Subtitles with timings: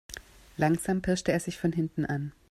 [0.57, 2.31] Langsam pirschte er sich von hinten an.